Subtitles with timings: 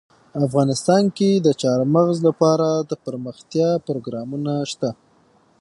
[0.47, 4.89] افغانستان کې د چار مغز لپاره دپرمختیا پروګرامونه شته.